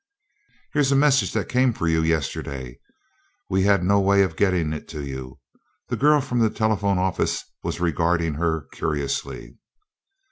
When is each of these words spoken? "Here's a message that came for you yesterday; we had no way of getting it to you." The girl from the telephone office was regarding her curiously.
"Here's 0.73 0.91
a 0.91 0.95
message 0.95 1.31
that 1.33 1.47
came 1.47 1.73
for 1.73 1.87
you 1.87 2.01
yesterday; 2.01 2.79
we 3.51 3.61
had 3.61 3.83
no 3.83 3.99
way 3.99 4.23
of 4.23 4.35
getting 4.35 4.73
it 4.73 4.87
to 4.87 5.05
you." 5.05 5.39
The 5.89 5.95
girl 5.95 6.21
from 6.21 6.39
the 6.39 6.49
telephone 6.49 6.97
office 6.97 7.43
was 7.63 7.79
regarding 7.79 8.33
her 8.33 8.65
curiously. 8.73 9.59